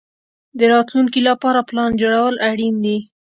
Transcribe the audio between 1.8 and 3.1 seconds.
جوړول اړین دي.